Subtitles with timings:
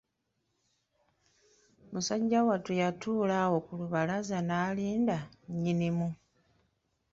[1.91, 5.17] Musajja wattu yatuula awo ku lubalaza n'alinda
[5.49, 6.09] nnyinimu.